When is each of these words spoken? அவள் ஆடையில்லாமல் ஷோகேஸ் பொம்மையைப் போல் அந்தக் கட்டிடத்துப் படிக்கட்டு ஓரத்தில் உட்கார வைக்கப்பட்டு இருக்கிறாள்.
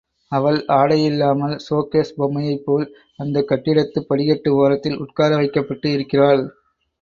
அவள் 0.31 0.57
ஆடையில்லாமல் 0.67 1.53
ஷோகேஸ் 1.65 2.13
பொம்மையைப் 2.17 2.63
போல் 2.65 2.85
அந்தக் 3.17 3.47
கட்டிடத்துப் 3.47 4.07
படிக்கட்டு 4.07 4.55
ஓரத்தில் 4.55 4.97
உட்கார 4.97 5.35
வைக்கப்பட்டு 5.35 5.91
இருக்கிறாள். 5.91 6.43